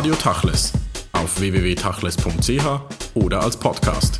[0.00, 0.72] Radio Tachles
[1.12, 2.64] auf www.tachles.ch
[3.16, 4.18] oder als Podcast.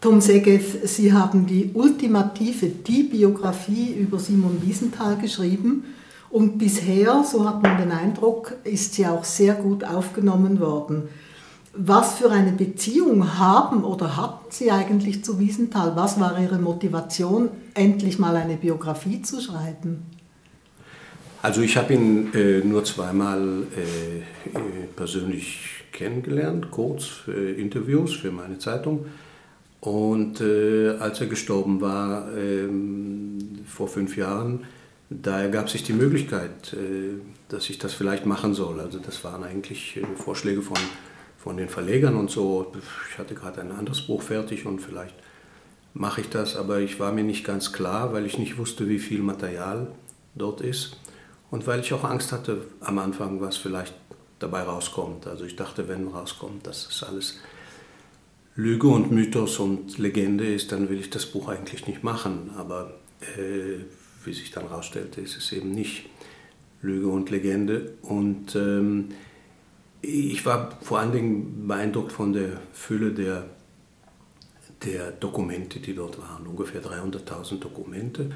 [0.00, 5.82] Tom Segev, Sie haben die ultimative Die Biografie über Simon Wiesenthal geschrieben
[6.30, 11.08] und bisher, so hat man den Eindruck, ist sie auch sehr gut aufgenommen worden.
[11.74, 15.96] Was für eine Beziehung haben oder hatten Sie eigentlich zu Wiesenthal?
[15.96, 20.19] Was war Ihre Motivation, endlich mal eine Biografie zu schreiben?
[21.42, 24.62] Also ich habe ihn äh, nur zweimal äh, äh
[24.94, 29.06] persönlich kennengelernt, kurz für Interviews für meine Zeitung.
[29.80, 34.64] Und äh, als er gestorben war, ähm, vor fünf Jahren,
[35.08, 37.18] da ergab sich die Möglichkeit, äh,
[37.48, 38.78] dass ich das vielleicht machen soll.
[38.78, 40.76] Also das waren eigentlich äh, Vorschläge von
[41.38, 42.70] von den Verlegern und so.
[43.10, 45.14] Ich hatte gerade ein anderes Buch fertig und vielleicht
[45.94, 48.98] mache ich das, aber ich war mir nicht ganz klar, weil ich nicht wusste, wie
[48.98, 49.86] viel Material
[50.34, 50.98] dort ist
[51.50, 53.94] und weil ich auch Angst hatte am Anfang, was vielleicht
[54.38, 55.26] dabei rauskommt.
[55.26, 57.38] Also ich dachte, wenn rauskommt, dass das alles
[58.56, 62.50] Lüge und Mythos und Legende ist, dann will ich das Buch eigentlich nicht machen.
[62.56, 63.84] Aber äh,
[64.24, 66.08] wie sich dann herausstellte, ist es eben nicht
[66.82, 67.94] Lüge und Legende.
[68.02, 69.10] Und ähm,
[70.02, 73.44] ich war vor allen Dingen beeindruckt von der Fülle der,
[74.84, 78.30] der Dokumente, die dort waren, ungefähr 300.000 Dokumente.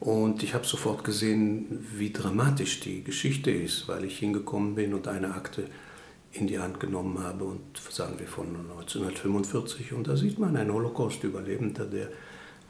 [0.00, 5.08] Und ich habe sofort gesehen, wie dramatisch die Geschichte ist, weil ich hingekommen bin und
[5.08, 5.64] eine Akte
[6.32, 10.72] in die Hand genommen habe und sagen wir von 1945 und da sieht man einen
[10.72, 12.08] Holocaust-Überlebender, der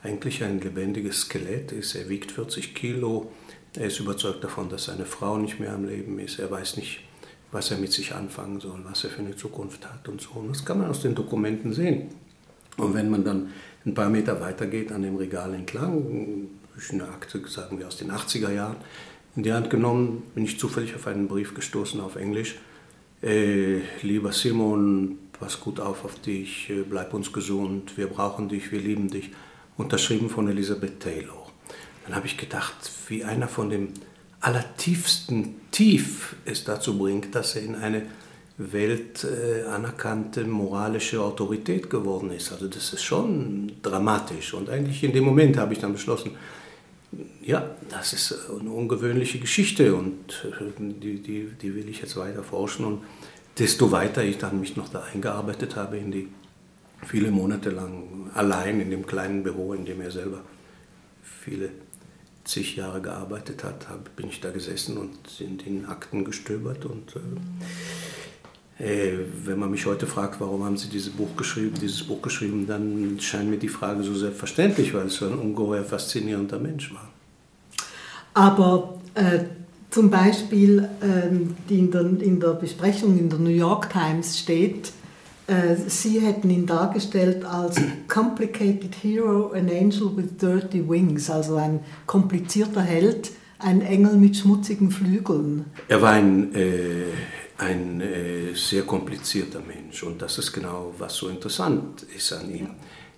[0.03, 1.95] eigentlich ein lebendiges Skelett ist.
[1.95, 3.31] Er wiegt 40 Kilo,
[3.75, 7.01] er ist überzeugt davon, dass seine Frau nicht mehr am Leben ist, er weiß nicht,
[7.51, 10.31] was er mit sich anfangen soll, was er für eine Zukunft hat und so.
[10.35, 12.09] Und das kann man aus den Dokumenten sehen.
[12.77, 13.49] Und wenn man dann
[13.85, 16.49] ein paar Meter weiter geht an dem Regal entlang,
[16.91, 18.77] eine Akte, sagen wir aus den 80er Jahren,
[19.37, 22.57] in die Hand genommen, bin ich zufällig auf einen Brief gestoßen auf Englisch.
[23.23, 28.73] Äh, lieber Simon, pass gut auf auf dich, äh, bleib uns gesund, wir brauchen dich,
[28.73, 29.31] wir lieben dich.
[29.77, 31.47] Unterschrieben von Elisabeth Taylor.
[32.05, 32.75] Dann habe ich gedacht,
[33.09, 33.89] wie einer von dem
[34.41, 38.03] allertiefsten Tief es dazu bringt, dass er in eine
[38.57, 42.51] Welt äh, moralische Autorität geworden ist.
[42.51, 44.53] Also das ist schon dramatisch.
[44.55, 46.33] Und eigentlich in dem Moment habe ich dann beschlossen,
[47.43, 52.43] ja, das ist eine ungewöhnliche Geschichte und äh, die, die, die will ich jetzt weiter
[52.43, 52.85] forschen.
[52.85, 53.03] Und
[53.59, 56.29] desto weiter ich dann mich noch da eingearbeitet habe in die
[57.07, 60.41] viele Monate lang allein in dem kleinen Büro, in dem er selber
[61.23, 61.71] viele
[62.45, 63.87] zig Jahre gearbeitet hat,
[64.17, 66.85] bin ich da gesessen und in den Akten gestöbert.
[66.87, 67.23] Und äh, äh,
[68.79, 73.19] wenn man mich heute fragt, warum haben Sie dieses Buch geschrieben, dieses Buch geschrieben, dann
[73.21, 77.09] scheint mir die Frage so selbstverständlich, weil es so ein ungeheuer faszinierender Mensch war.
[78.35, 79.41] Aber äh,
[79.91, 84.93] zum Beispiel ähm, in, der, in der Besprechung in der New York Times steht,
[85.49, 91.81] äh, sie hätten ihn dargestellt als Complicated Hero, an Angel with Dirty Wings, also ein
[92.07, 95.65] komplizierter Held, ein Engel mit schmutzigen Flügeln.
[95.89, 97.05] Er war ein, äh,
[97.59, 102.71] ein äh, sehr komplizierter Mensch und das ist genau, was so interessant ist an ihm.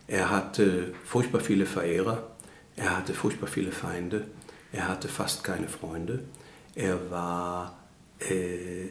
[0.06, 2.30] Er hatte furchtbar viele Verehrer,
[2.74, 4.26] er hatte furchtbar viele Feinde,
[4.72, 6.24] er hatte fast keine Freunde.
[6.74, 7.78] Er war,
[8.20, 8.86] äh,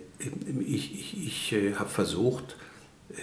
[0.59, 2.55] ich, ich, ich äh, habe versucht,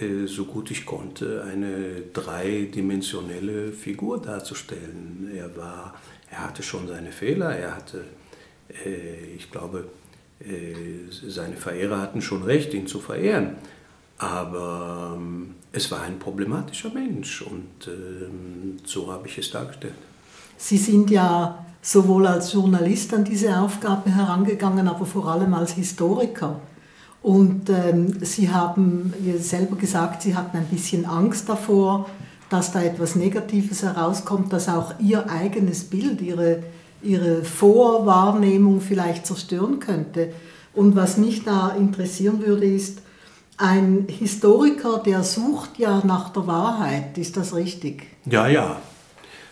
[0.01, 5.31] äh, so gut ich konnte, eine dreidimensionelle Figur darzustellen.
[5.33, 5.95] Er, war,
[6.29, 8.03] er hatte schon seine Fehler, er hatte,
[8.85, 9.85] äh, ich glaube,
[11.27, 13.55] seine Verehrer hatten schon recht, ihn zu verehren.
[14.17, 19.93] Aber ähm, es war ein problematischer Mensch und ähm, so habe ich es dargestellt.
[20.57, 26.59] Sie sind ja sowohl als Journalist an diese Aufgabe herangegangen, aber vor allem als Historiker.
[27.21, 32.09] Und ähm, Sie haben selber gesagt, Sie hatten ein bisschen Angst davor,
[32.49, 36.63] dass da etwas Negatives herauskommt, dass auch Ihr eigenes Bild, Ihre,
[37.01, 40.33] Ihre Vorwahrnehmung vielleicht zerstören könnte.
[40.73, 43.01] Und was mich da interessieren würde, ist,
[43.57, 48.03] ein Historiker, der sucht ja nach der Wahrheit, ist das richtig?
[48.25, 48.79] Ja, ja,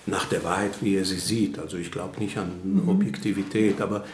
[0.05, 1.57] nach der Wahrheit, wie er sie sieht.
[1.57, 2.89] Also ich glaube nicht an mhm.
[2.89, 4.05] Objektivität, aber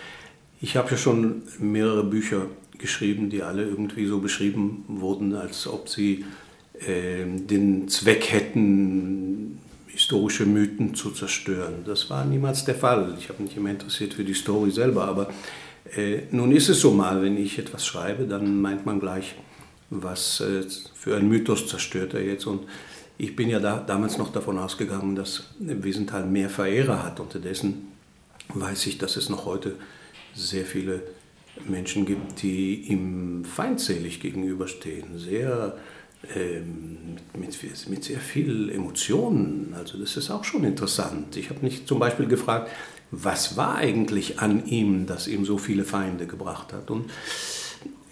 [0.62, 2.46] ich habe ja schon mehrere Bücher
[2.78, 6.26] geschrieben, die alle irgendwie so beschrieben wurden, als ob sie
[6.80, 9.60] äh, den Zweck hätten,
[9.94, 11.84] historische Mythen zu zerstören.
[11.86, 13.16] Das war niemals der Fall.
[13.20, 15.30] Ich habe mich immer interessiert für die Story selber, aber
[15.96, 19.36] äh, nun ist es so mal, wenn ich etwas schreibe, dann meint man gleich,
[19.90, 20.64] was äh,
[20.96, 22.46] für ein Mythos zerstört er jetzt.
[22.46, 22.64] Und
[23.18, 27.20] ich bin ja da, damals noch davon ausgegangen, dass Wiesenthal mehr Verehrer hat.
[27.20, 27.88] Unterdessen
[28.54, 29.76] weiß ich, dass es noch heute
[30.34, 31.04] sehr viele
[31.68, 35.78] Menschen gibt, die ihm feindselig gegenüberstehen, sehr
[36.36, 37.58] ähm, mit,
[37.90, 39.74] mit, sehr viel Emotionen.
[39.78, 41.36] Also das ist auch schon interessant.
[41.36, 42.70] Ich habe mich zum Beispiel gefragt,
[43.10, 46.92] was war eigentlich an ihm, das ihm so viele Feinde gebracht hat.
[46.92, 47.10] Und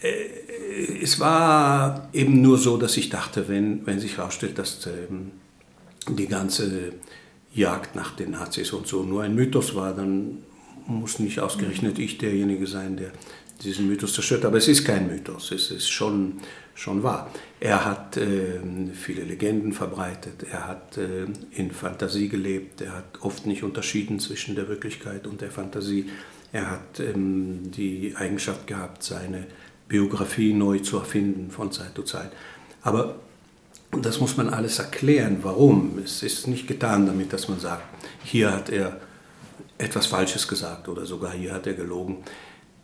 [0.01, 5.31] äh, es war eben nur so, dass ich dachte, wenn, wenn sich herausstellt, dass ähm,
[6.07, 6.93] die ganze
[7.53, 10.39] Jagd nach den Nazis und so nur ein Mythos war, dann
[10.87, 13.11] muss nicht ausgerechnet ich derjenige sein, der
[13.63, 14.45] diesen Mythos zerstört.
[14.45, 16.39] Aber es ist kein Mythos, es ist schon,
[16.75, 17.31] schon wahr.
[17.59, 18.59] Er hat äh,
[18.93, 24.55] viele Legenden verbreitet, er hat äh, in Fantasie gelebt, er hat oft nicht unterschieden zwischen
[24.55, 26.09] der Wirklichkeit und der Fantasie.
[26.51, 29.45] Er hat ähm, die Eigenschaft gehabt, seine
[29.87, 32.31] Biografie neu zu erfinden von Zeit zu Zeit.
[32.81, 33.15] Aber
[33.91, 35.99] das muss man alles erklären, warum.
[36.03, 37.83] Es ist nicht getan damit, dass man sagt,
[38.23, 38.99] hier hat er
[39.77, 42.17] etwas Falsches gesagt oder sogar hier hat er gelogen.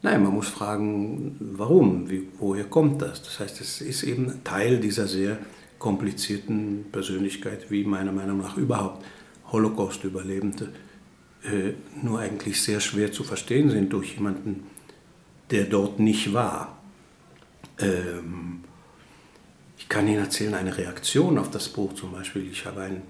[0.05, 3.23] Nein, man muss fragen, warum, wie, woher kommt das?
[3.23, 5.39] Das heißt, es ist eben Teil dieser sehr
[5.79, 9.03] komplizierten Persönlichkeit, wie meiner Meinung nach überhaupt
[9.51, 10.71] Holocaust-Überlebende
[11.43, 11.73] äh,
[12.03, 14.67] nur eigentlich sehr schwer zu verstehen sind durch jemanden,
[15.49, 16.77] der dort nicht war.
[17.79, 18.63] Ähm,
[19.79, 22.47] ich kann Ihnen erzählen, eine Reaktion auf das Buch zum Beispiel.
[22.51, 23.01] Ich habe ein,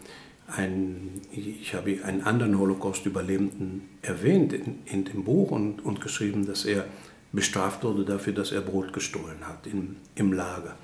[0.47, 6.65] ein, ich habe einen anderen Holocaust-Überlebenden erwähnt in, in, dem Buch und, und geschrieben, dass
[6.65, 6.86] er
[7.31, 10.75] bestraft wurde dafür, dass er Brot gestohlen hat im, im Lager.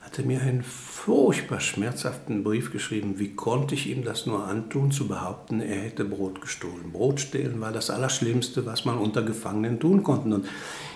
[0.00, 5.06] Hatte mir einen furchtbar schmerzhaften Brief geschrieben, wie konnte ich ihm das nur antun, zu
[5.08, 6.92] behaupten, er hätte Brot gestohlen.
[6.92, 10.34] Brot stehlen war das Allerschlimmste, was man unter Gefangenen tun konnte.
[10.34, 10.46] Und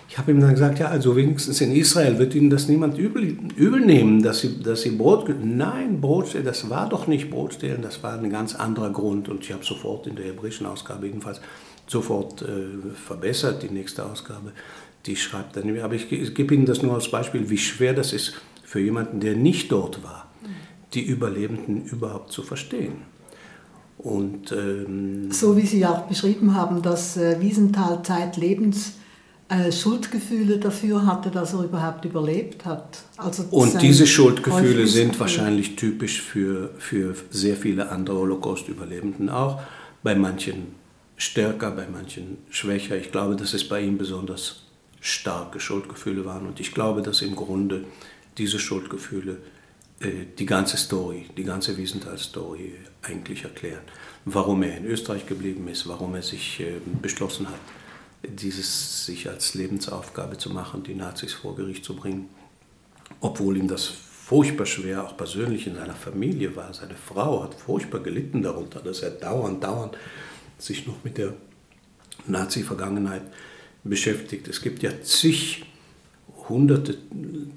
[0.08, 3.36] ich habe ihm dann gesagt, ja, also wenigstens in Israel wird Ihnen das niemand übel,
[3.56, 5.28] übel nehmen, dass Sie, dass Sie Brot...
[5.44, 9.28] Nein, Brot das war doch nicht Brot stehlen, das war ein ganz anderer Grund.
[9.28, 11.42] Und ich habe sofort in der hebräischen Ausgabe jedenfalls
[11.86, 12.46] sofort äh,
[12.94, 14.52] verbessert, die nächste Ausgabe.
[15.04, 18.14] Die schreibt dann, aber ich, ich gebe Ihnen das nur als Beispiel, wie schwer das
[18.14, 18.32] ist
[18.64, 20.30] für jemanden, der nicht dort war,
[20.94, 23.02] die Überlebenden überhaupt zu verstehen.
[23.98, 28.94] Und, ähm, so wie Sie auch beschrieben haben, dass äh, Wiesenthal zeitlebens
[29.48, 33.02] äh, Schuldgefühle dafür hatte, dass er überhaupt überlebt hat.
[33.16, 39.60] Also und diese Schuldgefühle sind wahrscheinlich typisch für, für sehr viele andere Holocaust-Überlebenden auch.
[40.02, 40.74] Bei manchen
[41.16, 42.96] stärker, bei manchen schwächer.
[42.96, 44.64] Ich glaube, dass es bei ihm besonders
[45.00, 46.46] starke Schuldgefühle waren.
[46.46, 47.84] Und ich glaube, dass im Grunde
[48.36, 49.38] diese Schuldgefühle
[50.00, 53.82] äh, die ganze Story, die ganze Wiesenthal-Story eigentlich erklären.
[54.24, 57.60] Warum er in Österreich geblieben ist, warum er sich äh, beschlossen hat,
[58.22, 62.28] dieses sich als Lebensaufgabe zu machen, die Nazis vor Gericht zu bringen,
[63.20, 66.74] obwohl ihm das furchtbar schwer auch persönlich in seiner Familie war.
[66.74, 69.96] Seine Frau hat furchtbar gelitten darunter, dass er dauernd, dauernd
[70.58, 71.34] sich noch mit der
[72.26, 73.22] Nazi-Vergangenheit
[73.84, 74.48] beschäftigt.
[74.48, 75.64] Es gibt ja zig,
[76.48, 76.98] hunderte,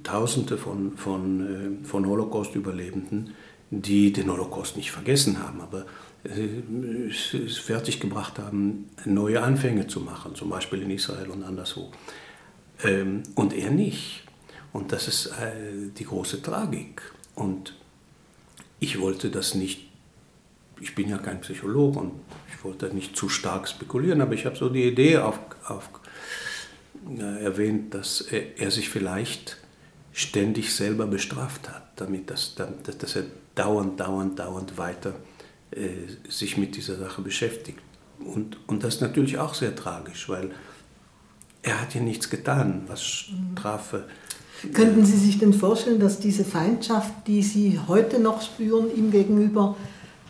[0.04, 3.34] tausende von, von, äh, von Holocaust-Überlebenden,
[3.70, 5.86] die den Holocaust nicht vergessen haben, aber
[6.24, 11.92] es fertiggebracht haben, neue Anfänge zu machen, zum Beispiel in Israel und anderswo.
[12.84, 14.24] Ähm, und er nicht.
[14.72, 17.02] Und das ist äh, die große Tragik.
[17.36, 17.76] Und
[18.80, 19.90] ich wollte das nicht,
[20.80, 22.14] ich bin ja kein Psychologe und
[22.50, 25.90] ich wollte nicht zu stark spekulieren, aber ich habe so die Idee auf, auf,
[27.18, 29.58] äh, erwähnt, dass er, er, sich vielleicht
[30.14, 33.24] ständig selber bestraft hat, damit das, dass er
[33.56, 35.31] dauernd, dauernd, dauernd weiter äh,
[36.30, 37.80] sich mit dieser Sache beschäftigt.
[38.20, 40.52] Und, und das ist natürlich auch sehr tragisch, weil
[41.64, 44.06] er hat ja nichts getan, was Strafe.
[44.74, 49.76] Könnten Sie sich denn vorstellen, dass diese Feindschaft, die Sie heute noch spüren ihm gegenüber,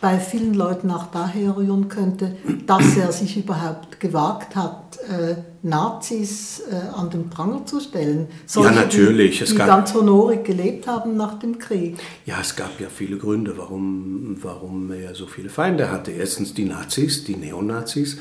[0.00, 6.60] bei vielen Leuten auch daher rühren könnte, dass er sich überhaupt gewagt hat, äh, Nazis
[6.70, 8.26] äh, an den Pranger zu stellen.
[8.46, 9.38] Solche, ja, natürlich.
[9.38, 11.98] Die, die ganz honorig gelebt haben nach dem Krieg.
[12.26, 16.10] Ja, es gab ja viele Gründe, warum, warum er so viele Feinde hatte.
[16.10, 18.18] Erstens die Nazis, die Neonazis,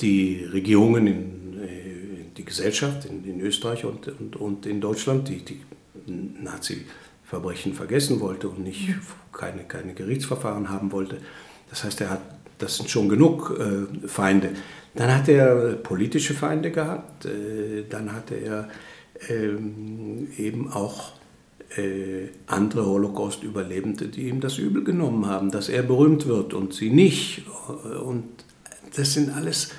[0.00, 5.44] die Regierungen in, äh, die Gesellschaft in, in Österreich und, und, und, in Deutschland, die
[5.44, 5.60] die
[6.06, 9.00] Nazi-Verbrechen vergessen wollte und nicht mhm.
[9.32, 11.18] keine, keine Gerichtsverfahren haben wollte.
[11.70, 12.20] Das heißt, er hat,
[12.58, 14.50] das sind schon genug äh, Feinde.
[14.94, 18.68] Dann hat er politische Feinde gehabt, äh, dann hatte er
[19.28, 21.12] ähm, eben auch
[21.76, 26.90] äh, andere Holocaust-Überlebende, die ihm das übel genommen haben, dass er berühmt wird und sie
[26.90, 27.44] nicht.
[28.04, 28.28] Und
[28.96, 29.70] das sind alles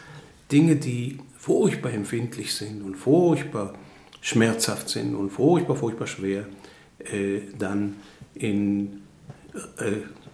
[0.51, 3.73] Dinge, die furchtbar empfindlich sind und furchtbar
[4.19, 6.45] schmerzhaft sind und furchtbar, furchtbar schwer
[6.99, 7.95] äh, dann
[8.33, 9.01] in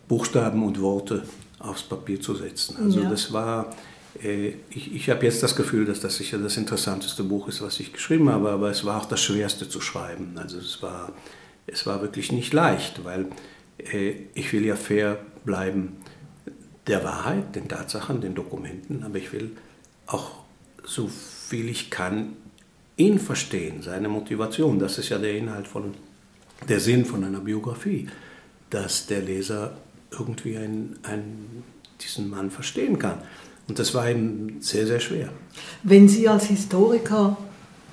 [0.07, 1.23] Buchstaben und Worte
[1.59, 2.77] aufs Papier zu setzen.
[2.83, 3.09] Also ja.
[3.09, 3.75] das war
[4.19, 7.93] ich, ich habe jetzt das Gefühl, dass das sicher das interessanteste Buch ist, was ich
[7.93, 10.37] geschrieben habe, aber es war auch das schwerste zu schreiben.
[10.37, 11.13] Also es war,
[11.67, 13.27] es war wirklich nicht leicht, weil
[13.77, 15.97] äh, ich will ja fair bleiben
[16.87, 19.51] der Wahrheit, den Tatsachen, den Dokumenten, aber ich will
[20.07, 20.31] auch
[20.83, 22.33] so viel ich kann
[22.97, 24.79] ihn verstehen, seine Motivation.
[24.79, 25.93] Das ist ja der Inhalt von,
[26.67, 28.07] der Sinn von einer Biografie,
[28.69, 29.77] dass der Leser
[30.11, 31.63] irgendwie ein, ein,
[32.01, 33.19] diesen Mann verstehen kann.
[33.71, 35.29] Und das war ihm sehr, sehr schwer.
[35.83, 37.37] Wenn Sie als Historiker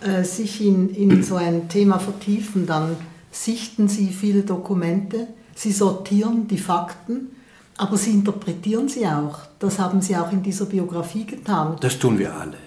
[0.00, 2.96] äh, sich in, in so ein Thema vertiefen, dann
[3.30, 7.28] sichten Sie viele Dokumente, Sie sortieren die Fakten,
[7.76, 9.38] aber Sie interpretieren sie auch.
[9.60, 11.76] Das haben Sie auch in dieser Biografie getan.
[11.80, 12.58] Das tun wir alle.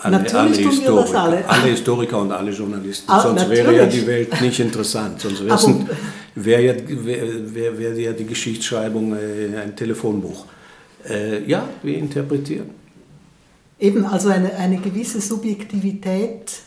[0.00, 1.48] Alle, natürlich alle tun Historiker, wir das alle.
[1.48, 3.12] Alle Historiker und alle Journalisten.
[3.12, 3.58] Ah, Sonst natürlich.
[3.64, 5.20] wäre ja die Welt nicht interessant.
[5.20, 5.44] Sonst
[6.34, 10.46] wäre ja, wär, wär, wär ja die Geschichtsschreibung äh, ein Telefonbuch.
[11.08, 12.70] Äh, ja, wir interpretieren.
[13.78, 16.62] Eben, also eine, eine gewisse Subjektivität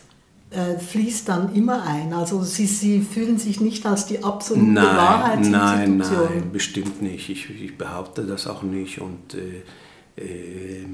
[0.50, 2.12] äh, fließt dann immer ein.
[2.12, 5.98] Also Sie, Sie fühlen sich nicht als die absolute nein, Wahrheitsinstitution.
[5.98, 7.28] Nein, nein, bestimmt nicht.
[7.28, 10.86] Ich, ich behaupte das auch nicht und äh, äh,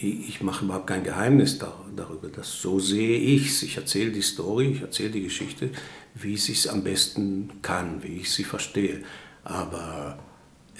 [0.00, 2.28] ich mache überhaupt kein Geheimnis darüber.
[2.28, 3.62] Dass so sehe ich es.
[3.64, 5.70] Ich erzähle die Story, ich erzähle die Geschichte,
[6.14, 9.02] wie ich es am besten kann, wie ich sie verstehe.
[9.42, 10.18] Aber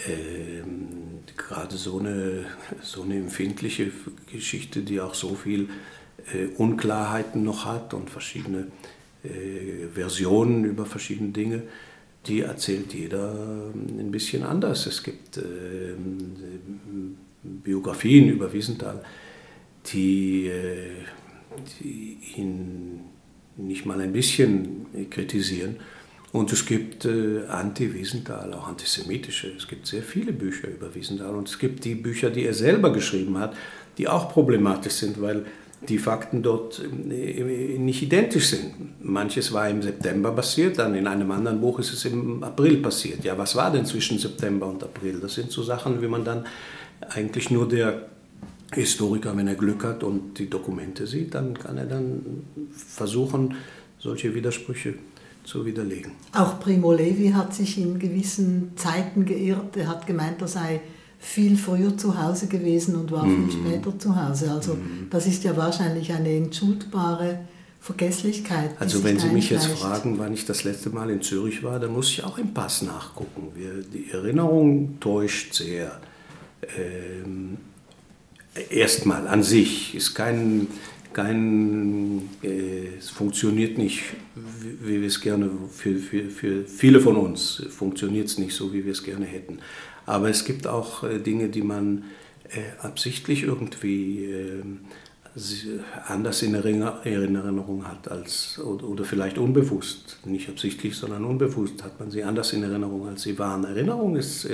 [0.06, 2.44] ähm, gerade so eine,
[2.82, 3.90] so eine empfindliche
[4.30, 5.68] Geschichte, die auch so viel
[6.32, 8.68] äh, Unklarheiten noch hat und verschiedene
[9.24, 11.62] äh, Versionen über verschiedene Dinge,
[12.26, 14.86] die erzählt jeder ähm, ein bisschen anders.
[14.86, 15.94] Es gibt äh,
[17.42, 19.02] Biografien über Wiesenthal,
[19.86, 20.92] die, äh,
[21.80, 23.00] die ihn
[23.56, 25.76] nicht mal ein bisschen kritisieren
[26.32, 29.50] und es gibt äh, Anti-Wiesenthal, auch antisemitische.
[29.56, 31.34] Es gibt sehr viele Bücher über Wiesenthal.
[31.34, 33.56] Und es gibt die Bücher, die er selber geschrieben hat,
[33.96, 35.46] die auch problematisch sind, weil
[35.80, 39.02] die Fakten dort äh, nicht identisch sind.
[39.02, 43.24] Manches war im September passiert, dann in einem anderen Buch ist es im April passiert.
[43.24, 45.20] Ja, was war denn zwischen September und April?
[45.20, 46.44] Das sind so Sachen, wie man dann
[47.08, 48.08] eigentlich nur der
[48.74, 53.54] Historiker, wenn er Glück hat und die Dokumente sieht, dann kann er dann versuchen,
[53.98, 54.94] solche Widersprüche
[55.48, 56.12] zu widerlegen.
[56.32, 59.76] Auch Primo Levi hat sich in gewissen Zeiten geirrt.
[59.76, 60.80] Er hat gemeint, er sei
[61.18, 63.50] viel früher zu Hause gewesen und war viel mhm.
[63.50, 64.52] später zu Hause.
[64.52, 65.08] Also mm.
[65.10, 67.40] das ist ja wahrscheinlich eine entschuldbare
[67.80, 68.70] Vergesslichkeit.
[68.78, 71.92] Also wenn Sie mich jetzt fragen, wann ich das letzte Mal in Zürich war, dann
[71.92, 73.48] muss ich auch im Pass nachgucken.
[73.54, 76.00] Wir, die Erinnerung täuscht sehr.
[76.76, 77.56] Ähm,
[78.70, 80.66] Erstmal an sich ist kein
[81.12, 84.02] kein, äh, es funktioniert nicht,
[84.82, 88.84] wie, wir es gerne, für, für, für viele von uns funktioniert es nicht so, wie
[88.84, 89.58] wir es gerne hätten.
[90.06, 92.04] Aber es gibt auch äh, Dinge, die man
[92.50, 94.62] äh, absichtlich irgendwie äh,
[96.06, 102.24] anders in Erinnerung hat als, oder vielleicht unbewusst, nicht absichtlich, sondern unbewusst hat man sie
[102.24, 103.62] anders in Erinnerung, als sie waren.
[103.64, 104.48] Erinnerung ist,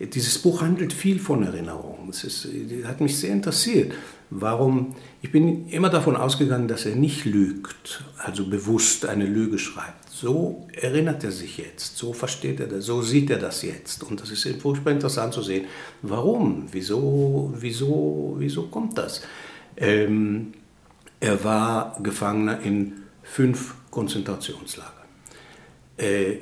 [0.00, 2.08] dieses Buch handelt viel von Erinnerung.
[2.10, 2.48] Es ist,
[2.84, 3.92] hat mich sehr interessiert.
[4.30, 4.94] Warum?
[5.22, 10.10] Ich bin immer davon ausgegangen, dass er nicht lügt, also bewusst eine Lüge schreibt.
[10.10, 14.02] So erinnert er sich jetzt, so versteht er das, so sieht er das jetzt.
[14.02, 15.66] Und das ist furchtbar interessant zu sehen.
[16.02, 16.66] Warum?
[16.70, 19.22] Wieso, wieso, wieso kommt das?
[19.76, 20.52] Ähm,
[21.20, 24.92] er war Gefangener in fünf Konzentrationslagern.
[25.96, 26.36] Äh,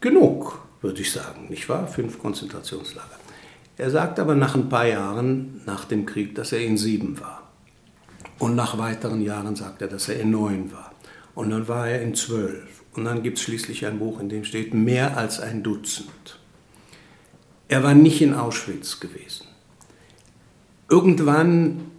[0.00, 1.86] genug, würde ich sagen, nicht wahr?
[1.86, 3.18] Fünf Konzentrationslager.
[3.76, 7.50] Er sagt aber nach ein paar Jahren nach dem Krieg, dass er in sieben war.
[8.38, 10.92] Und nach weiteren Jahren sagt er, dass er in neun war.
[11.34, 12.82] Und dann war er in zwölf.
[12.94, 16.38] Und dann gibt es schließlich ein Buch, in dem steht mehr als ein Dutzend.
[17.68, 19.46] Er war nicht in Auschwitz gewesen.
[20.88, 21.89] Irgendwann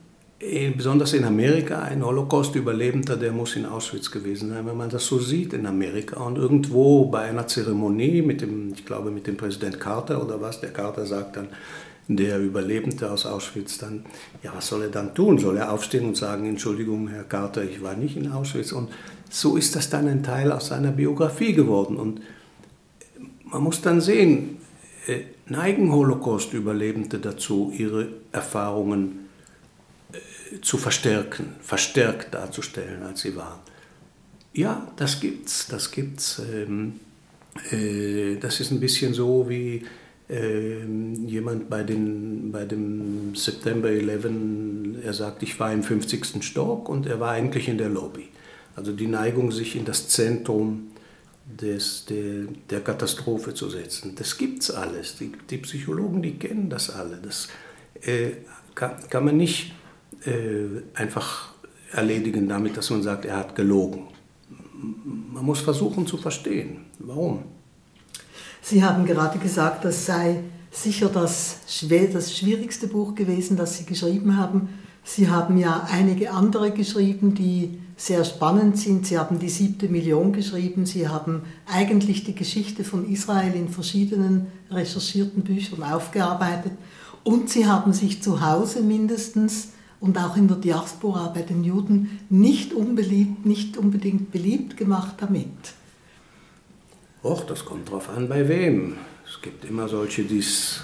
[0.75, 5.19] besonders in Amerika, ein Holocaust-Überlebender, der muss in Auschwitz gewesen sein, wenn man das so
[5.19, 6.19] sieht in Amerika.
[6.19, 10.59] Und irgendwo bei einer Zeremonie mit dem, ich glaube mit dem Präsident Carter oder was,
[10.59, 11.49] der Carter sagt dann,
[12.07, 14.03] der Überlebende aus Auschwitz dann,
[14.41, 15.37] ja, was soll er dann tun?
[15.37, 18.71] Soll er aufstehen und sagen, Entschuldigung, Herr Carter, ich war nicht in Auschwitz?
[18.71, 18.89] Und
[19.29, 21.97] so ist das dann ein Teil aus seiner Biografie geworden.
[21.97, 22.21] Und
[23.45, 24.57] man muss dann sehen,
[25.07, 29.20] äh, neigen Holocaust-Überlebende dazu, ihre Erfahrungen
[30.61, 33.59] zu verstärken, verstärkt darzustellen, als sie waren.
[34.53, 36.41] Ja, das gibt's, das gibt's.
[36.53, 36.99] Ähm,
[37.71, 39.85] äh, das ist ein bisschen so wie
[40.29, 40.83] äh,
[41.25, 46.43] jemand bei, den, bei dem September 11, er sagt, ich war im 50.
[46.43, 48.27] Stock und er war eigentlich in der Lobby.
[48.75, 50.91] Also die Neigung, sich in das Zentrum
[51.45, 54.15] des, der, der Katastrophe zu setzen.
[54.15, 55.17] Das gibt's alles.
[55.17, 57.17] Die, die Psychologen, die kennen das alle.
[57.17, 57.49] Das,
[58.01, 58.31] äh,
[58.75, 59.73] kann, kann man nicht
[60.25, 61.49] äh, einfach
[61.91, 64.07] erledigen damit, dass man sagt, er hat gelogen.
[65.33, 67.43] Man muss versuchen zu verstehen, warum.
[68.61, 70.41] Sie haben gerade gesagt, das sei
[70.71, 71.57] sicher das,
[72.13, 74.69] das schwierigste Buch gewesen, das Sie geschrieben haben.
[75.03, 79.05] Sie haben ja einige andere geschrieben, die sehr spannend sind.
[79.05, 80.85] Sie haben die siebte Million geschrieben.
[80.85, 86.71] Sie haben eigentlich die Geschichte von Israel in verschiedenen recherchierten Büchern aufgearbeitet.
[87.23, 89.69] Und Sie haben sich zu Hause mindestens
[90.01, 95.47] und auch in der Diaspora bei den Juden nicht, unbeliebt, nicht unbedingt beliebt gemacht damit.
[97.23, 98.95] Och, das kommt drauf an, bei wem.
[99.25, 100.81] Es gibt immer solche, die es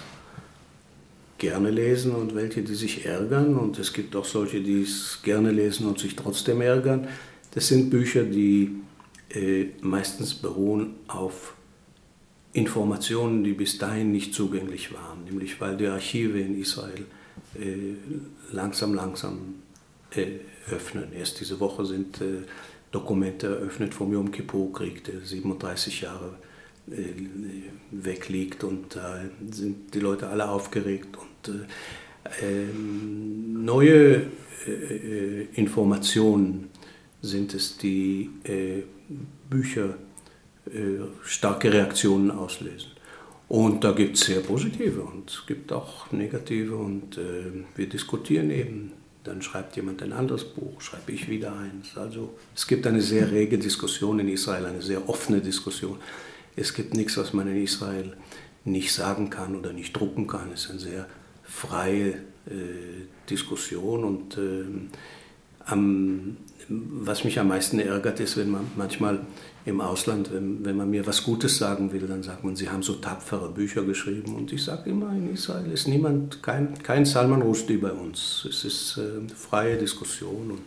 [1.40, 3.56] gerne lesen und welche, die sich ärgern.
[3.56, 7.08] Und es gibt auch solche, die es gerne lesen und sich trotzdem ärgern.
[7.56, 8.76] Das sind Bücher, die
[9.30, 11.56] äh, meistens beruhen auf
[12.54, 15.26] Informationen, die bis dahin nicht zugänglich waren.
[15.26, 17.06] Nämlich weil die Archive in Israel
[18.52, 19.56] langsam, langsam
[20.12, 20.40] äh,
[20.72, 21.14] öffnen.
[21.14, 22.44] Erst diese Woche sind äh,
[22.92, 26.36] Dokumente eröffnet vom Yom Kippur-Krieg, der 37 Jahre
[27.92, 29.20] wegliegt und da
[29.52, 31.68] sind die Leute alle aufgeregt und
[32.42, 34.28] ähm, neue
[35.54, 36.70] Informationen
[37.22, 38.30] sind es, die
[39.50, 39.96] Bücher
[41.24, 42.92] starke Reaktionen auslösen.
[43.50, 48.52] Und da gibt es sehr positive und es gibt auch negative und äh, wir diskutieren
[48.52, 48.92] eben.
[49.24, 51.98] Dann schreibt jemand ein anderes Buch, schreibe ich wieder eins.
[51.98, 55.98] Also es gibt eine sehr rege Diskussion in Israel, eine sehr offene Diskussion.
[56.56, 58.16] Es gibt nichts, was man in Israel
[58.64, 60.52] nicht sagen kann oder nicht drucken kann.
[60.54, 61.08] Es ist eine sehr
[61.44, 64.66] freie äh, Diskussion und äh,
[65.66, 66.38] am,
[66.70, 69.20] was mich am meisten ärgert, ist, wenn man manchmal
[69.68, 72.84] im Ausland, wenn, wenn man mir was Gutes sagen will, dann sagt man, sie haben
[72.84, 74.36] so tapfere Bücher geschrieben.
[74.36, 78.48] Und ich sage immer, in Israel ist niemand, kein, kein Salman Rushdie bei uns.
[78.50, 80.62] Es ist äh, freie Diskussion und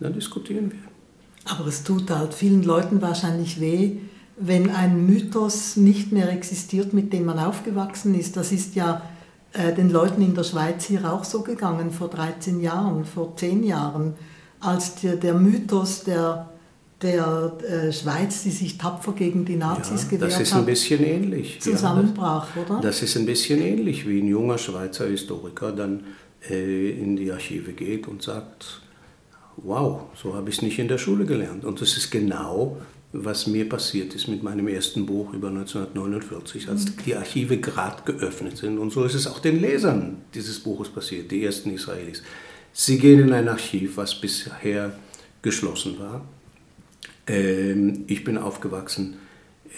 [0.00, 0.80] dann diskutieren wir.
[1.44, 3.98] Aber es tut halt vielen Leuten wahrscheinlich weh,
[4.36, 8.36] wenn ein Mythos nicht mehr existiert, mit dem man aufgewachsen ist.
[8.36, 9.02] Das ist ja
[9.52, 13.62] äh, den Leuten in der Schweiz hier auch so gegangen, vor 13 Jahren, vor 10
[13.62, 14.14] Jahren,
[14.58, 16.50] als der, der Mythos der
[17.04, 20.66] der äh, Schweiz, die sich tapfer gegen die Nazis ja, gewehrt hat, das ist ein
[20.66, 21.60] bisschen ähnlich.
[21.60, 22.80] zusammenbrach, ja, das, oder?
[22.80, 26.04] Das ist ein bisschen ähnlich, wie ein junger Schweizer Historiker dann
[26.48, 28.80] äh, in die Archive geht und sagt,
[29.58, 31.64] wow, so habe ich es nicht in der Schule gelernt.
[31.64, 32.78] Und das ist genau,
[33.12, 36.92] was mir passiert ist mit meinem ersten Buch über 1949, als mhm.
[37.04, 38.78] die Archive gerade geöffnet sind.
[38.78, 42.22] Und so ist es auch den Lesern dieses Buches passiert, die ersten Israelis.
[42.72, 44.92] Sie gehen in ein Archiv, was bisher
[45.42, 46.22] geschlossen war
[47.26, 49.16] ich bin aufgewachsen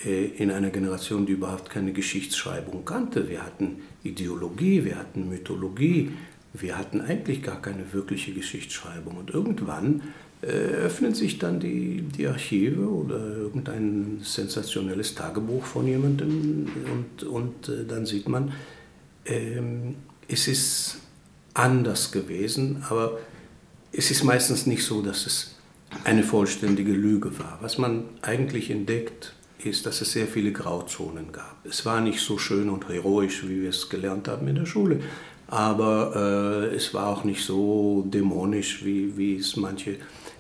[0.05, 3.29] äh, in einer Generation, die überhaupt keine Geschichtsschreibung kannte.
[3.29, 6.13] Wir hatten Ideologie, wir hatten Mythologie,
[6.53, 9.17] wir hatten eigentlich gar keine wirkliche Geschichtsschreibung.
[9.17, 10.03] Und irgendwann
[10.43, 17.69] äh, öffnen sich dann die, die Archive oder irgendein sensationelles Tagebuch von jemandem und, und
[17.69, 18.53] äh, dann sieht man,
[19.25, 19.97] ähm,
[20.29, 20.99] es ist
[21.55, 23.19] anders gewesen, aber
[23.93, 25.56] es ist meistens nicht so, dass es
[26.05, 27.59] eine vollständige Lüge war.
[27.61, 31.65] Was man eigentlich entdeckt, ist, dass es sehr viele Grauzonen gab.
[31.65, 35.01] Es war nicht so schön und heroisch, wie wir es gelernt haben in der Schule,
[35.49, 39.97] aber äh, es war auch nicht so dämonisch, wie, wie es manche,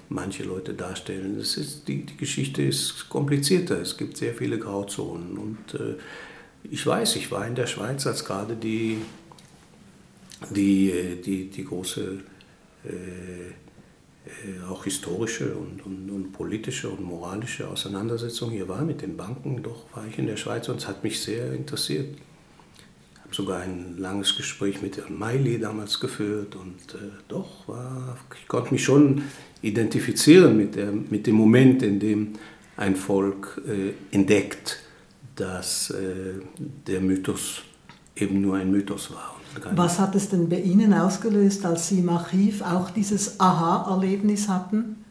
[0.08, 1.38] manche Leute darstellen.
[1.38, 5.38] Es ist, die, die Geschichte ist komplizierter, es gibt sehr viele Grauzonen.
[5.38, 5.94] Und äh,
[6.70, 8.98] ich weiß, ich war in der Schweiz, als gerade die,
[10.50, 12.20] die, die, die große...
[12.84, 13.65] Äh, äh,
[14.68, 19.62] auch historische und, und, und, politische und moralische Auseinandersetzung hier war mit den Banken.
[19.62, 22.16] Doch war ich in der Schweiz und es hat mich sehr interessiert.
[23.14, 28.16] Ich habe sogar ein langes Gespräch mit Herrn Meili damals geführt und äh, doch war,
[28.40, 29.22] ich konnte mich schon
[29.62, 32.34] identifizieren mit, der, mit dem Moment, in dem
[32.76, 34.80] ein Volk äh, entdeckt,
[35.34, 37.62] dass äh, der Mythos
[38.14, 39.35] eben nur ein Mythos war
[39.74, 45.04] was hat es denn bei Ihnen ausgelöst, als Sie im Archiv auch dieses Aha-Erlebnis hatten?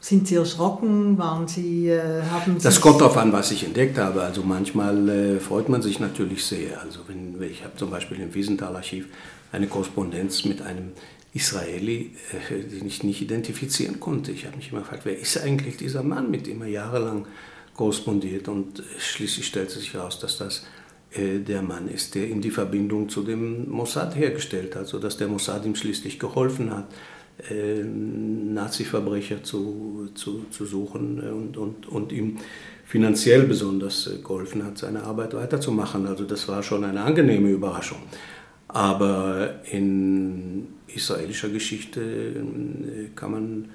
[0.00, 1.18] Sind Sie erschrocken?
[1.18, 4.22] Waren Sie, äh, haben Sie das kommt darauf an, was ich entdeckt habe.
[4.22, 6.80] Also manchmal äh, freut man sich natürlich sehr.
[6.80, 9.06] Also wenn, ich habe zum Beispiel im Wiesenthal-Archiv
[9.50, 10.92] eine Korrespondenz mit einem
[11.34, 12.14] Israeli,
[12.50, 14.30] äh, den ich nicht identifizieren konnte.
[14.30, 17.26] Ich habe mich immer gefragt, wer ist eigentlich dieser Mann, mit dem er jahrelang
[17.74, 18.46] korrespondiert?
[18.46, 20.64] Und schließlich stellte sich heraus, dass das
[21.16, 25.64] der Mann ist, der ihm die Verbindung zu dem Mossad hergestellt hat, sodass der Mossad
[25.64, 26.86] ihm schließlich geholfen hat,
[27.50, 32.38] äh, Nazi-Verbrecher zu, zu, zu suchen und, und, und ihm
[32.84, 36.06] finanziell besonders äh, geholfen hat, seine Arbeit weiterzumachen.
[36.06, 37.98] Also das war schon eine angenehme Überraschung.
[38.66, 43.68] Aber in israelischer Geschichte äh, kann man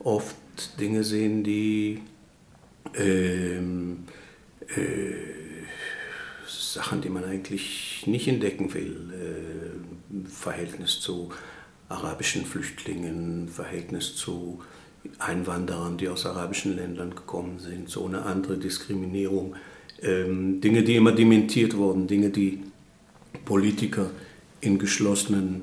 [0.00, 0.36] oft
[0.78, 2.02] Dinge sehen, die
[2.94, 4.04] ähm,
[4.68, 5.35] äh,
[6.60, 9.12] Sachen, die man eigentlich nicht entdecken will.
[9.12, 11.30] Äh, Verhältnis zu
[11.88, 14.60] arabischen Flüchtlingen, Verhältnis zu
[15.18, 19.54] Einwanderern, die aus arabischen Ländern gekommen sind, so eine andere Diskriminierung.
[20.02, 22.62] Ähm, Dinge, die immer dementiert wurden, Dinge, die
[23.44, 24.10] Politiker
[24.60, 25.62] in geschlossenen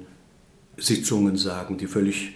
[0.77, 2.33] Sitzungen sagen, die völlig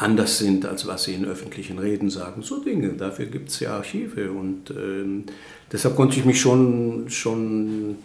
[0.00, 2.42] anders sind, als was sie in öffentlichen Reden sagen.
[2.42, 4.32] So Dinge, dafür gibt es ja Archive.
[4.32, 5.24] Und ähm,
[5.70, 7.96] deshalb konnte ich mich schon, schon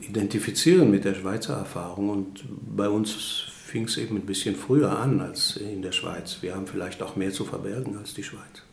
[0.00, 2.10] identifizieren mit der Schweizer Erfahrung.
[2.10, 2.44] Und
[2.76, 3.10] bei uns
[3.64, 6.38] fing es eben ein bisschen früher an als in der Schweiz.
[6.40, 8.65] Wir haben vielleicht auch mehr zu verbergen als die Schweiz.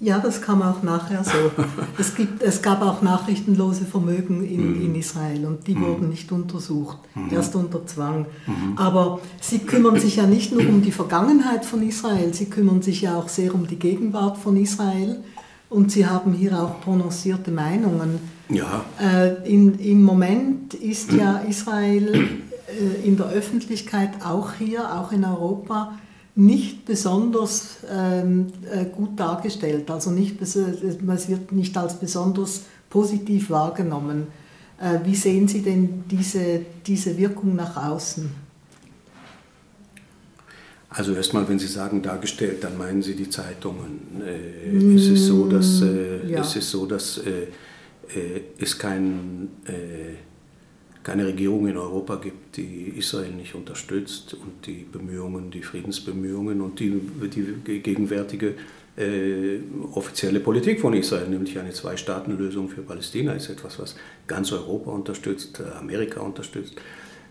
[0.00, 1.32] Ja, das kam auch nachher so.
[1.98, 4.84] es, gibt, es gab auch nachrichtenlose Vermögen in, mm.
[4.84, 5.80] in Israel und die mm.
[5.80, 7.34] wurden nicht untersucht, mm.
[7.34, 8.26] erst unter Zwang.
[8.46, 8.76] Mhm.
[8.76, 13.00] Aber sie kümmern sich ja nicht nur um die Vergangenheit von Israel, sie kümmern sich
[13.02, 15.16] ja auch sehr um die Gegenwart von Israel
[15.68, 18.20] und sie haben hier auch prononcierte Meinungen.
[18.48, 18.84] Ja.
[19.00, 25.24] Äh, in, Im Moment ist ja Israel äh, in der Öffentlichkeit, auch hier, auch in
[25.24, 25.98] Europa,
[26.38, 29.90] nicht besonders ähm, äh, gut dargestellt.
[29.90, 34.28] Also nicht, es wird nicht als besonders positiv wahrgenommen.
[34.80, 38.30] Äh, wie sehen Sie denn diese, diese Wirkung nach außen?
[40.90, 44.22] Also erstmal, wenn Sie sagen dargestellt, dann meinen Sie die Zeitungen.
[44.24, 46.40] Äh, mm, es ist so, dass, äh, ja.
[46.40, 47.48] es, ist so, dass äh,
[48.14, 49.48] äh, es kein
[51.08, 56.80] keine Regierung in Europa gibt, die Israel nicht unterstützt und die Bemühungen, die Friedensbemühungen und
[56.80, 57.00] die,
[57.66, 58.56] die gegenwärtige
[58.98, 59.60] äh,
[59.94, 65.60] offizielle Politik von Israel, nämlich eine Zwei-Staaten-Lösung für Palästina, ist etwas, was ganz Europa unterstützt,
[65.60, 66.74] äh, Amerika unterstützt.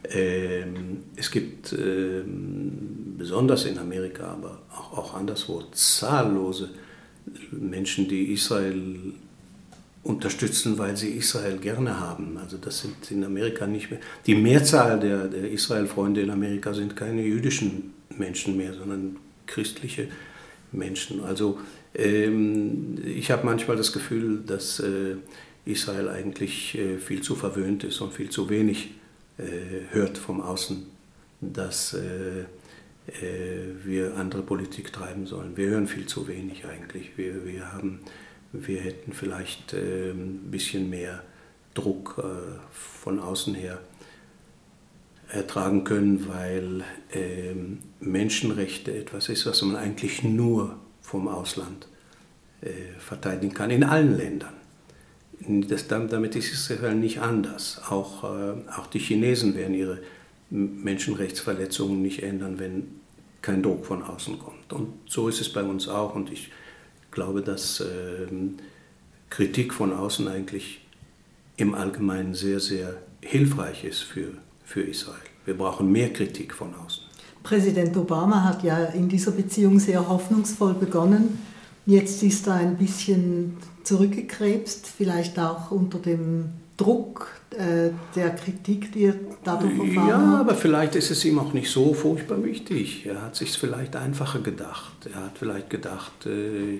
[0.09, 2.23] Ähm, es gibt äh,
[3.15, 6.69] besonders in Amerika, aber auch, auch anderswo zahllose
[7.51, 9.13] Menschen, die Israel
[10.08, 12.38] unterstützen, weil sie Israel gerne haben.
[12.38, 14.00] Also das sind in Amerika nicht mehr.
[14.26, 20.08] Die Mehrzahl der, der Israel-Freunde in Amerika sind keine jüdischen Menschen mehr, sondern christliche
[20.72, 21.24] Menschen.
[21.24, 21.60] Also
[21.93, 25.15] ähm, ich habe manchmal das Gefühl, dass äh,
[25.65, 28.91] Israel eigentlich äh, viel zu verwöhnt ist und viel zu wenig
[29.38, 30.86] äh, hört vom Außen,
[31.41, 32.46] dass äh, äh,
[33.84, 35.58] wir andere Politik treiben sollen.
[35.58, 37.17] Wir hören viel zu wenig eigentlich.
[37.17, 38.00] Wir, wir haben
[38.53, 41.23] wir hätten vielleicht äh, ein bisschen mehr
[41.73, 43.79] Druck äh, von außen her
[45.29, 47.53] ertragen können, weil äh,
[47.99, 51.88] Menschenrechte etwas ist, was man eigentlich nur vom Ausland
[52.62, 54.53] äh, verteidigen kann, in allen Ländern.
[55.39, 57.81] Das, damit ist Israel nicht anders.
[57.89, 59.99] Auch, äh, auch die Chinesen werden ihre
[60.49, 62.99] Menschenrechtsverletzungen nicht ändern, wenn
[63.41, 64.73] kein Druck von außen kommt.
[64.73, 66.15] Und so ist es bei uns auch.
[66.15, 66.51] Und ich
[67.17, 68.58] glaube, dass ähm,
[69.32, 70.82] Kritik von außen eigentlich
[71.58, 74.30] im Allgemeinen sehr, sehr hilfreich ist für,
[74.63, 75.17] für Israel.
[75.45, 77.01] Wir brauchen mehr Kritik von außen.
[77.41, 81.39] Präsident Obama hat ja in dieser Beziehung sehr hoffnungsvoll begonnen.
[81.88, 89.06] Jetzt ist er ein bisschen zurückgekrebst, vielleicht auch unter dem Druck äh, der Kritik, die
[89.06, 90.39] er dadurch erfahren Ja, hat.
[90.41, 93.08] aber vielleicht ist es ihm auch nicht so furchtbar wichtig.
[93.08, 94.93] Er hat sich vielleicht einfacher gedacht.
[95.12, 96.80] Er hat vielleicht gedacht, äh,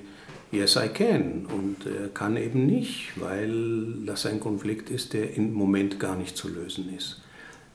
[0.52, 1.46] yes I can.
[1.46, 6.38] Und er kann eben nicht, weil das ein Konflikt ist, der im Moment gar nicht
[6.38, 7.22] zu lösen ist.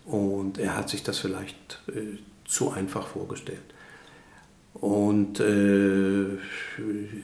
[0.04, 3.62] Und er hat sich das vielleicht äh, zu einfach vorgestellt.
[4.74, 6.38] Und äh,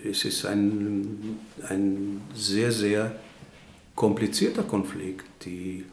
[0.08, 3.16] es ist ein, ein sehr, sehr
[3.94, 5.24] komplizierter Konflikt.
[5.44, 5.84] Die,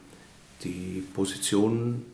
[0.62, 2.04] die Positionen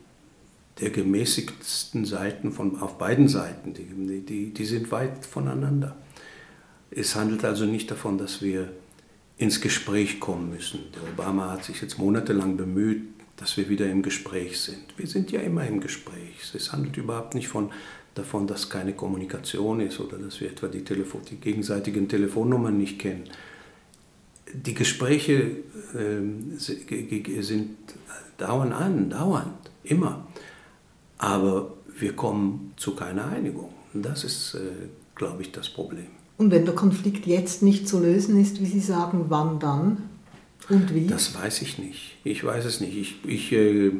[0.79, 5.95] der gemäßigsten Seiten von, auf beiden Seiten, die, die, die sind weit voneinander.
[6.95, 8.71] Es handelt also nicht davon, dass wir
[9.37, 10.79] ins Gespräch kommen müssen.
[10.95, 13.01] Der Obama hat sich jetzt monatelang bemüht,
[13.37, 14.97] dass wir wieder im Gespräch sind.
[14.97, 16.53] Wir sind ja immer im Gespräch.
[16.53, 17.71] Es handelt überhaupt nicht von,
[18.13, 22.99] davon, dass keine Kommunikation ist oder dass wir etwa die, Telefon die gegenseitigen Telefonnummern nicht
[22.99, 23.23] kennen.
[24.53, 25.33] Die Gespräche
[25.95, 27.75] äh, sind
[28.37, 30.27] dauern an, dauernd, immer.
[31.17, 33.73] Aber wir kommen zu keiner Einigung.
[33.93, 34.59] Das ist, äh,
[35.15, 36.22] glaube ich, das Problem.
[36.37, 39.97] Und wenn der Konflikt jetzt nicht zu lösen ist, wie Sie sagen, wann dann
[40.69, 41.07] und wie?
[41.07, 42.17] Das weiß ich nicht.
[42.23, 42.97] Ich weiß es nicht.
[42.97, 43.91] Ich, ich äh,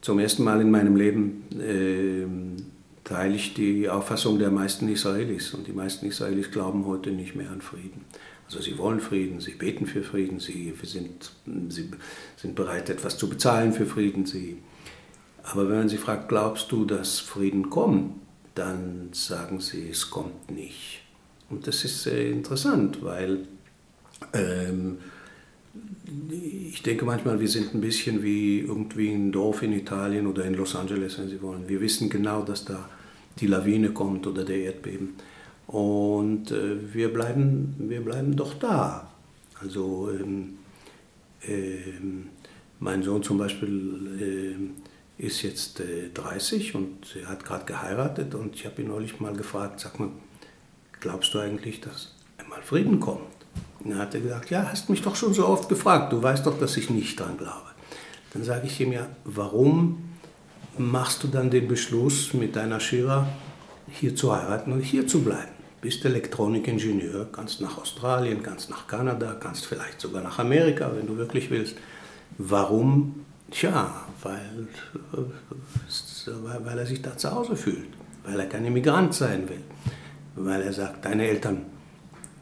[0.00, 2.26] zum ersten Mal in meinem Leben äh,
[3.04, 5.54] teile ich die Auffassung der meisten Israelis.
[5.54, 8.04] Und die meisten Israelis glauben heute nicht mehr an Frieden.
[8.46, 11.32] Also sie wollen Frieden, sie beten für Frieden, sie sind,
[11.68, 11.90] sie
[12.36, 14.58] sind bereit, etwas zu bezahlen für Frieden, sie
[15.44, 18.14] Aber wenn man sie fragt, glaubst du, dass Frieden kommt,
[18.54, 21.01] dann sagen sie, es kommt nicht.
[21.52, 23.46] Und das ist sehr interessant, weil
[24.32, 24.96] ähm,
[26.30, 30.54] ich denke manchmal, wir sind ein bisschen wie irgendwie ein Dorf in Italien oder in
[30.54, 31.68] Los Angeles, wenn Sie wollen.
[31.68, 32.88] Wir wissen genau, dass da
[33.38, 35.10] die Lawine kommt oder der Erdbeben.
[35.66, 39.10] Und äh, wir, bleiben, wir bleiben doch da.
[39.60, 40.54] Also ähm,
[41.46, 42.30] ähm,
[42.80, 44.72] mein Sohn zum Beispiel
[45.20, 49.20] äh, ist jetzt äh, 30 und er hat gerade geheiratet und ich habe ihn neulich
[49.20, 50.08] mal gefragt, sag mal,
[51.02, 53.20] glaubst du eigentlich, dass einmal Frieden kommt?
[53.80, 56.46] Und dann hat er gesagt, ja, hast mich doch schon so oft gefragt, du weißt
[56.46, 57.70] doch, dass ich nicht dran glaube.
[58.32, 60.04] Dann sage ich ihm ja, warum
[60.78, 63.28] machst du dann den Beschluss mit deiner Shira
[63.90, 65.50] hier zu heiraten und hier zu bleiben?
[65.80, 71.16] Bist Elektronikingenieur, kannst nach Australien, kannst nach Kanada, kannst vielleicht sogar nach Amerika, wenn du
[71.16, 71.76] wirklich willst.
[72.38, 73.24] Warum?
[73.50, 74.68] Tja, weil,
[76.64, 77.88] weil er sich da zu Hause fühlt,
[78.24, 79.60] weil er kein Immigrant sein will,
[80.36, 81.62] weil er sagt, deine Eltern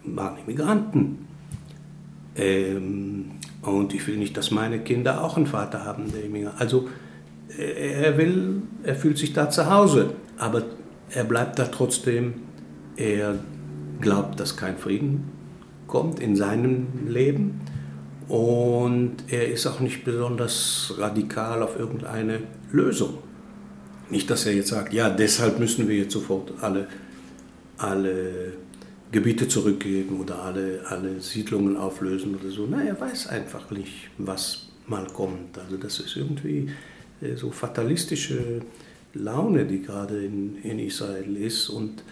[0.05, 1.27] waren Immigranten.
[2.37, 6.89] Ähm, und ich will nicht, dass meine Kinder auch einen Vater haben, der Immigrant Also
[7.59, 10.63] er will, er fühlt sich da zu Hause, aber
[11.11, 12.35] er bleibt da trotzdem.
[12.97, 13.39] Er
[14.01, 15.25] glaubt, dass kein Frieden
[15.87, 17.61] kommt in seinem Leben
[18.29, 23.19] und er ist auch nicht besonders radikal auf irgendeine Lösung.
[24.09, 26.87] Nicht, dass er jetzt sagt, ja, deshalb müssen wir jetzt sofort alle,
[27.81, 28.53] alle
[29.13, 32.67] Gebiete zurückgeben oder alle, alle Siedlungen auflösen oder so.
[32.67, 35.59] Nein, er weiß einfach nicht, was mal kommt.
[35.59, 36.71] Also das ist irgendwie
[37.21, 38.63] äh, so fatalistische
[39.15, 42.05] Laune, die gerade in, in Israel ist und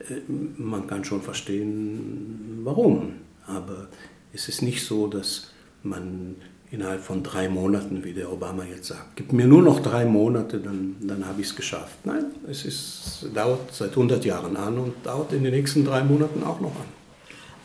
[0.00, 0.20] äh,
[0.58, 3.14] man kann schon verstehen, warum.
[3.46, 3.88] Aber
[4.32, 5.50] es ist nicht so, dass
[5.82, 6.36] man
[6.72, 10.58] innerhalb von drei Monaten, wie der Obama jetzt sagt, gib mir nur noch drei Monate,
[10.58, 11.98] dann, dann habe ich es geschafft.
[12.04, 16.42] Nein, es ist, dauert seit 100 Jahren an und dauert in den nächsten drei Monaten
[16.42, 16.86] auch noch an.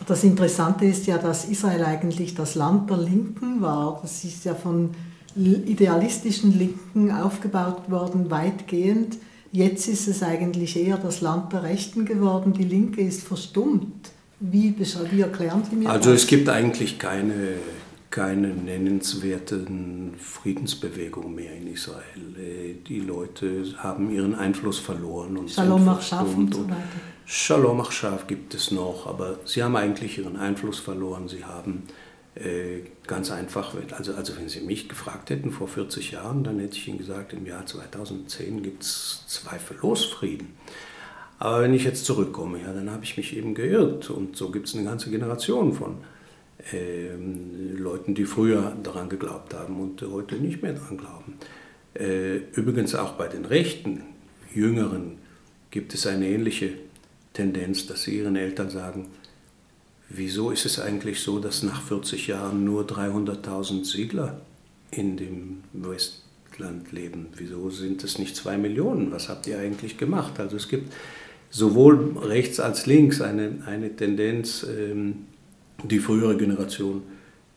[0.06, 3.98] Das Interessante ist ja, dass Israel eigentlich das Land der Linken war.
[4.02, 4.90] Das ist ja von
[5.34, 9.16] idealistischen Linken aufgebaut worden, weitgehend.
[9.52, 12.52] Jetzt ist es eigentlich eher das Land der Rechten geworden.
[12.52, 14.10] Die Linke ist verstummt.
[14.40, 16.06] Wie, wie erklären Sie mir also das?
[16.06, 17.54] Also es gibt eigentlich keine
[18.10, 22.02] keine nennenswerten Friedensbewegung mehr in Israel.
[22.38, 25.36] Äh, die Leute haben ihren Einfluss verloren.
[25.36, 26.76] Und Shalom Achshav und so weiter.
[27.26, 31.28] Shalom Achshav gibt es noch, aber sie haben eigentlich ihren Einfluss verloren.
[31.28, 31.82] Sie haben
[32.34, 36.76] äh, ganz einfach, also, also wenn Sie mich gefragt hätten vor 40 Jahren, dann hätte
[36.76, 40.54] ich Ihnen gesagt, im Jahr 2010 gibt es zweifellos Frieden.
[41.38, 44.68] Aber wenn ich jetzt zurückkomme, ja, dann habe ich mich eben geirrt und so gibt
[44.68, 45.98] es eine ganze Generation von
[47.76, 51.34] Leuten, die früher daran geglaubt haben und heute nicht mehr daran glauben.
[51.94, 54.02] Äh, übrigens auch bei den Rechten,
[54.54, 55.18] Jüngeren,
[55.70, 56.72] gibt es eine ähnliche
[57.32, 59.06] Tendenz, dass sie ihren Eltern sagen,
[60.08, 64.40] wieso ist es eigentlich so, dass nach 40 Jahren nur 300.000 Siedler
[64.90, 67.28] in dem Westland leben?
[67.36, 69.12] Wieso sind es nicht zwei Millionen?
[69.12, 70.40] Was habt ihr eigentlich gemacht?
[70.40, 70.92] Also es gibt
[71.50, 75.27] sowohl rechts als links eine, eine Tendenz, ähm,
[75.84, 77.02] die frühere Generation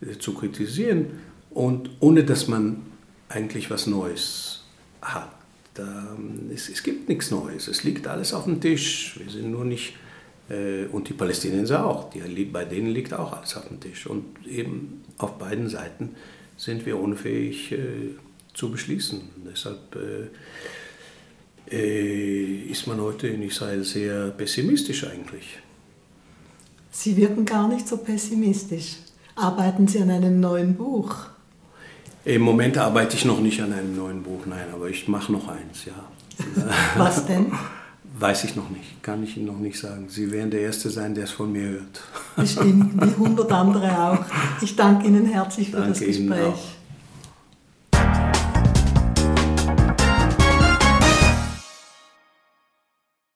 [0.02, 1.08] äh, zu kritisieren
[1.50, 2.82] und ohne dass man
[3.30, 4.64] eigentlich was Neues
[5.02, 5.32] hat.
[5.74, 6.18] Da,
[6.54, 9.20] es, es, gibt nichts Neues, es liegt alles auf dem Tisch.
[9.24, 9.94] Wir sind nur nicht,
[10.50, 14.06] äh, und die Palästinenser auch, die, bei denen liegt auch alles auf dem Tisch.
[14.06, 16.16] Und eben auf beiden Seiten
[16.58, 17.78] sind wir unfähig äh,
[18.54, 19.22] zu beschließen.
[19.50, 19.98] Deshalb
[21.68, 25.58] ist man heute in Israel sehr pessimistisch eigentlich.
[26.92, 28.98] Sie wirken gar nicht so pessimistisch.
[29.36, 31.16] Arbeiten Sie an einem neuen Buch?
[32.26, 35.48] Im Moment arbeite ich noch nicht an einem neuen Buch, nein, aber ich mache noch
[35.48, 35.94] eins, ja.
[36.98, 37.52] Was denn?
[38.20, 40.08] Weiß ich noch nicht, kann ich Ihnen noch nicht sagen.
[40.10, 42.02] Sie werden der Erste sein, der es von mir hört.
[42.36, 44.26] Bestimmt, wie hundert andere auch.
[44.62, 46.76] Ich danke Ihnen herzlich für danke das Gespräch.